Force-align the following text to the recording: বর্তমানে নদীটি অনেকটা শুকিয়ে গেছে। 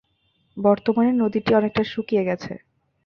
বর্তমানে 0.57 1.11
নদীটি 1.13 1.51
অনেকটা 1.55 1.83
শুকিয়ে 1.83 2.23
গেছে। 2.23 2.51